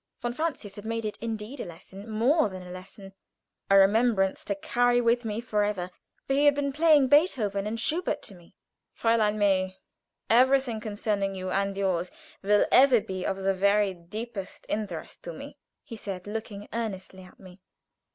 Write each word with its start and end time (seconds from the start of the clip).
Von 0.19 0.33
Francius 0.33 0.77
had 0.77 0.83
made 0.83 1.05
it 1.05 1.19
indeed 1.21 1.59
a 1.59 1.63
lesson, 1.63 2.09
more 2.09 2.49
than 2.49 2.63
a 2.63 2.71
lesson, 2.71 3.13
a 3.69 3.77
remembrance 3.77 4.43
to 4.43 4.55
carry 4.55 4.99
with 4.99 5.23
me 5.23 5.39
forever, 5.39 5.91
for 6.25 6.33
he 6.33 6.45
had 6.45 6.55
been 6.55 6.73
playing 6.73 7.07
Beethoven 7.07 7.67
and 7.67 7.79
Schubert 7.79 8.23
to 8.23 8.33
me. 8.33 8.55
"Fräulein 8.99 9.35
May, 9.37 9.77
everything 10.27 10.79
concerning 10.79 11.35
you 11.35 11.51
and 11.51 11.77
yours 11.77 12.09
will 12.41 12.65
ever 12.71 12.99
be 12.99 13.23
of 13.23 13.37
the 13.37 13.53
very 13.53 13.93
deepest 13.93 14.65
interest 14.67 15.21
to 15.21 15.33
me," 15.33 15.55
he 15.83 15.95
said, 15.95 16.25
looking 16.25 16.67
earnestly 16.73 17.21
at 17.21 17.39
me. 17.39 17.61